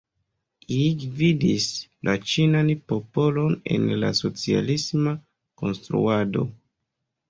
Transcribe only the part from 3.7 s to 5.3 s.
en la socialisma